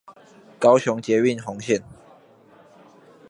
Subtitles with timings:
[0.57, 1.83] 高雄捷運紅線